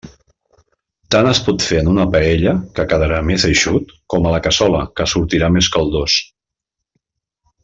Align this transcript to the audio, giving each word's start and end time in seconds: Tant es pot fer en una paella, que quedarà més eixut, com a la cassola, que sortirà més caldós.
Tant 1.15 1.27
es 1.31 1.41
pot 1.49 1.65
fer 1.65 1.77
en 1.81 1.91
una 1.91 2.05
paella, 2.15 2.55
que 2.79 2.87
quedarà 2.93 3.21
més 3.29 3.47
eixut, 3.51 3.93
com 4.15 4.25
a 4.31 4.35
la 4.37 4.43
cassola, 4.49 4.83
que 5.01 5.09
sortirà 5.15 5.55
més 5.59 5.71
caldós. 5.77 6.21